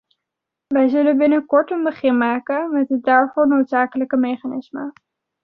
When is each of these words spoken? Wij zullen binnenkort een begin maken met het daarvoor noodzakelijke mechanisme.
Wij 0.67 0.89
zullen 0.89 1.17
binnenkort 1.17 1.71
een 1.71 1.83
begin 1.83 2.17
maken 2.17 2.71
met 2.71 2.89
het 2.89 3.03
daarvoor 3.03 3.47
noodzakelijke 3.47 4.17
mechanisme. 4.17 4.93